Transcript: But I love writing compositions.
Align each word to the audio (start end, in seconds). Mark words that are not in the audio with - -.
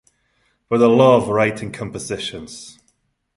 But 0.67 0.81
I 0.81 0.87
love 0.87 1.27
writing 1.29 1.71
compositions. 1.71 2.79